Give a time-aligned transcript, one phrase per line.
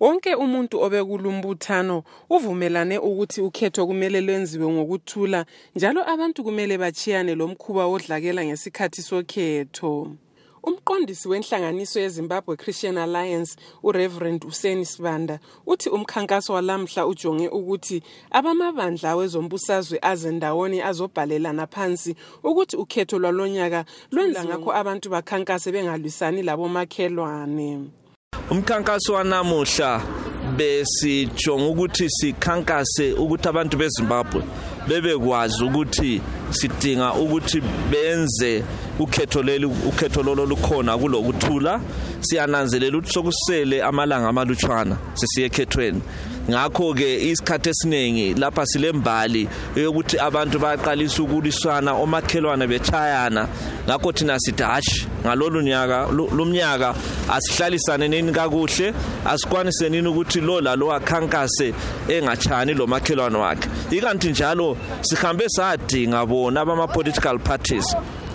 [0.00, 1.96] Wonke umuntu obekulumbuthano
[2.34, 5.40] uvumelane ukuthi ukhetho kumele lwenziwe ngokuthula
[5.76, 9.92] njalo abantu kumele bachiyane lomkhuba odlakela ngesikhathi sokhetho.
[10.68, 13.52] Umqondisi wenhlanganiso yeZimbabwe Christian Alliance
[13.88, 15.36] uReverend Useni Sibanda
[15.72, 17.96] uthi umkhankaso walamhla ujonge ukuthi
[18.38, 22.12] abamabandla wezombusazwe azendawoni azobhalelana phansi
[22.48, 23.80] ukuthi ukhetho lwalonyaka
[24.12, 27.70] lwenza ngakho abantu bakhankase bengalwisani labomakhelwane.
[28.52, 29.90] umkhankaso wanamuhla
[30.56, 34.40] besijonga ukuthi sikhankase ukuthi abantu beZimbabwe
[34.88, 36.12] bebekwazi ukuthi
[36.58, 37.58] sidinga ukuthi
[37.90, 38.52] benze
[39.04, 41.72] ukhetho leli ukhetho lolo lukhona kulokuthula
[42.26, 46.00] siyananzelela ukuthi sokusele amalanga amalutshwana sisiye ekhethweni
[46.50, 49.48] ngakho ke isikhathi esiningi lapha silembali
[49.88, 53.42] ukuthi abantu bayaqalisa ukuliswana omakhelwane betshayana
[53.86, 56.94] ngakho thina sithi hash ngalolu nyaka lomnyaka
[57.32, 61.72] asihlalisane nini kakuhle asikwanise nini ukuthi lo lalo akhankase
[62.08, 67.86] engatshani lo makhelwane wakhe ikanti njalo sihambe sadinga bona abama-political parties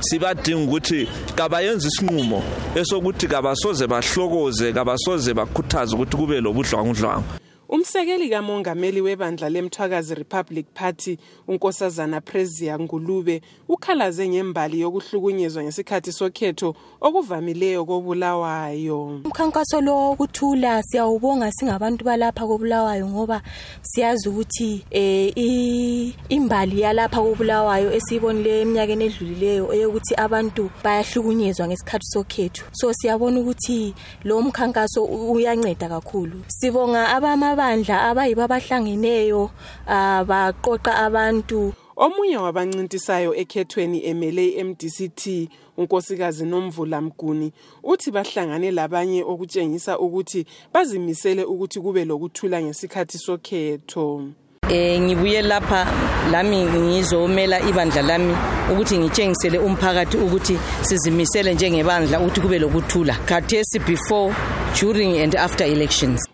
[0.00, 2.42] sibadinga ukuthi kabayenza isinqumo
[2.74, 7.38] esokuthi kabasoze bahlokoze kabasoze bakhuthaze ukuthi kube lobudlwangudlwangu
[7.70, 11.16] Umsekeli kaMongameli webandla lemthwakazi Republic Party
[11.48, 19.22] uNkosazana Prezia Ngulube ukhalaze ngembali yokuhlukunyezwa ngesikhathi sokhetho okuvamileyo kobulawayo.
[19.24, 23.40] Umkhankaso lo wokuthula siyawubonga singabantu balapha kobulawayo ngoba
[23.82, 32.62] siyazi ukuthi eh imbali yalapha kobulawayo esiyibonile eminyakeni edlulileyo eyokuthi abantu bayahlukunyezwa ngesikhathi sokhetho.
[32.72, 33.94] So siyabona ukuthi
[34.26, 36.42] lo mkhankaso uyanceda kakhulu.
[36.50, 39.50] Sibonga abama ababandla abayibo abahlangeneyo
[39.86, 47.52] ah, baqoqa abantu omunye wabancintisayo ekhethweni emele i-mdct unkosikazi nomvula mguni
[47.82, 54.22] uthi bahlangane labanye okutshengisa ukuthi bazimisele ukuthi kube lokuthula ngesikhathi sokhetho
[54.70, 55.86] eh ngibuye lapha
[56.32, 58.34] lami ngizomela ibandla lami
[58.72, 64.34] ukuthi ngitshengisele umphakathi ukuthi sizimisele njengebandla ukuthi kube lokuthula khathesi before
[64.80, 66.29] during and after elections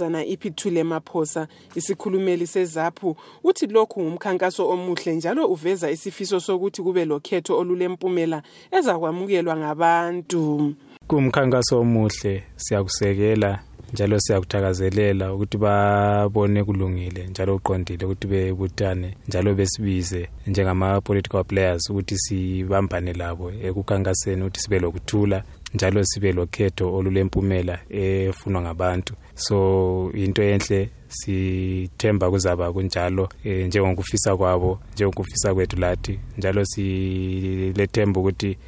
[0.00, 7.58] unkosazana iphithule maphosa isikhulumeli sezaphu uthi lokhu ngumkhankaso omuhle njalo uveza isifiso sokuthi kube lokhetho
[7.58, 10.74] olulempumela ezakwamukelwa ngabantu
[11.06, 13.58] kumkhankaso omuhle siyakusekela
[13.92, 23.12] njalo siyakuthakazelela ukuthi babone kulungile njalo uqondile ukuthi bebuthane njalo besibize njengama-political players ukuthi sibambane
[23.12, 25.42] labo ekukhankaseni ukuthi sibe lokuthula
[25.74, 29.56] njalo sibe lokhetho olulempumela efunwa ngabantu so
[30.14, 38.58] into enhle sithemba kuzaba kunjalo e, njengokufisa kwabo njengokufisa kwethu lathi njalo silethemba ukuthi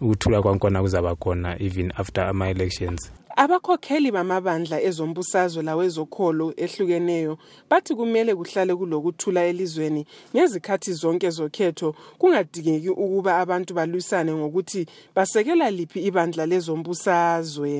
[0.00, 3.02] ukuthula kwankona kuzaba khona even after ama-elections
[3.40, 7.34] Abakhokheli bamabandla ezombusazwe lawezokholo ehlukeneyo
[7.70, 10.02] bathi kumele kuhlale kulokuthula elizweni
[10.34, 14.82] ngezikhathi zonke zokhetho kungadingeki ukuba abantu balwisane ngokuthi
[15.14, 17.70] basekela liphi ibandla lezombusazwe.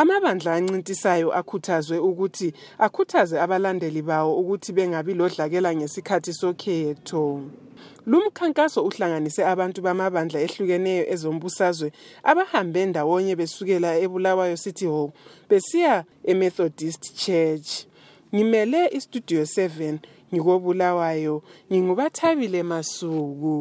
[0.00, 2.48] Amabandla ancintisayo akhuthazwe ukuthi
[2.86, 7.44] akhuthaze abalandeli bawo ukuthi bengabi lodlakela ngesikhathi sokhetho.
[8.08, 11.88] Lumkhankaso uhlanganise abantu bamabandla ehlukeneyo ezombusazwe
[12.30, 15.10] abahambe ndawonye besukela eBulawayo City Hall
[15.50, 15.94] besiya
[16.30, 17.68] eMethodist Church.
[18.34, 19.98] Ngimele iStudio 7
[20.32, 21.34] ngikobulawayo
[21.70, 23.56] ngingubathabile masuku.